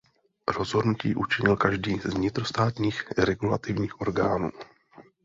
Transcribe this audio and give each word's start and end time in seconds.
Rozhodnutí 0.47 1.15
učinil 1.15 1.57
každý 1.57 1.97
z 1.99 2.03
vnitrostátních 2.05 3.09
regulativních 3.17 4.01
orgánů. 4.01 4.49